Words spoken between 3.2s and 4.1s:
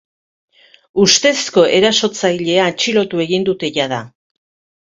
egin dute jada.